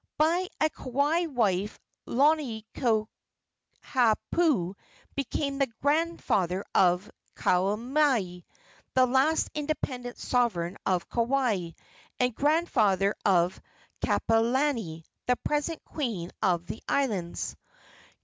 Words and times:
By 0.17 0.47
a 0.59 0.67
Kauai 0.67 1.27
wife 1.27 1.77
Lonoikahaupu 2.07 3.05
became 5.15 5.59
the 5.59 5.71
grandfather 5.83 6.65
of 6.73 7.11
Kaumualii, 7.35 8.43
the 8.95 9.05
last 9.05 9.51
independent 9.53 10.17
sovereign 10.17 10.79
of 10.87 11.07
Kauai, 11.07 11.73
and 12.19 12.33
grandfather 12.33 13.13
of 13.23 13.61
Kapiolani, 14.03 15.03
the 15.27 15.35
present 15.35 15.85
queen 15.85 16.31
of 16.41 16.65
the 16.65 16.81
islands. 16.89 17.55